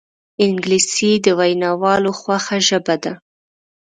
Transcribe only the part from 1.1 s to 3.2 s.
د ویناوالو خوښه ژبه ده